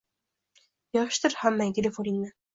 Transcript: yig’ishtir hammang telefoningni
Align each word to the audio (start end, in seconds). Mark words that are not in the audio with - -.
yig’ishtir 0.97 1.37
hammang 1.43 1.77
telefoningni 1.81 2.35